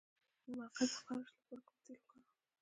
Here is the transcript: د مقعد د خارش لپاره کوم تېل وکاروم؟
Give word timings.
د 0.43 0.45
مقعد 0.59 0.89
د 0.91 0.95
خارش 1.03 1.31
لپاره 1.37 1.59
کوم 1.67 1.77
تېل 1.85 1.99
وکاروم؟ 2.01 2.25